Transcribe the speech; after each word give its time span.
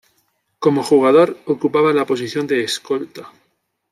Como 0.57 0.81
jugador, 0.81 1.37
ocupaba 1.45 1.93
la 1.93 2.05
posición 2.07 2.47
de 2.47 2.63
Escolta. 2.63 3.31